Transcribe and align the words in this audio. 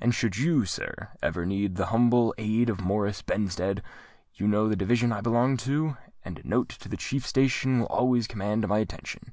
"And 0.00 0.14
should 0.14 0.38
you, 0.38 0.64
sir, 0.64 1.10
ever 1.22 1.44
need 1.44 1.76
the 1.76 1.84
humble 1.92 2.34
aid 2.38 2.70
of 2.70 2.80
Morris 2.80 3.20
Benstead, 3.20 3.82
you 4.32 4.48
know 4.48 4.66
the 4.66 4.76
Division 4.76 5.12
I 5.12 5.20
belong 5.20 5.58
to, 5.58 5.98
and 6.24 6.38
a 6.38 6.48
note 6.48 6.70
to 6.70 6.88
the 6.88 6.96
chief 6.96 7.26
station 7.26 7.80
will 7.80 7.86
always 7.88 8.26
command 8.26 8.66
my 8.66 8.78
attention." 8.78 9.30